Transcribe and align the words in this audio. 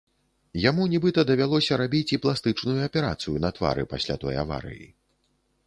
Яму 0.69 0.85
нібыта 0.93 1.25
давялося 1.31 1.77
рабіць 1.83 2.13
і 2.17 2.19
пластычную 2.25 2.75
аперацыю 2.87 3.35
на 3.47 3.53
твары 3.61 3.83
пасля 3.95 4.15
той 4.25 4.35
аварыі. 4.45 4.87